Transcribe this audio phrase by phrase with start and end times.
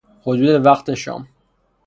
[0.21, 1.27] حدود وقت شام